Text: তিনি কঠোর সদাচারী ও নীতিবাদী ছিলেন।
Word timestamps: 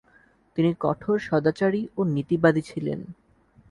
তিনি 0.57 0.71
কঠোর 0.79 1.17
সদাচারী 1.19 1.81
ও 1.97 2.01
নীতিবাদী 2.15 2.61
ছিলেন। 2.61 2.99